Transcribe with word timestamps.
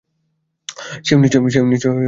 সেও 1.05 1.17
নিশ্চয়ই 1.17 1.41
একই 1.41 1.53
কথা 1.53 1.69
লিখেছে। 1.71 1.91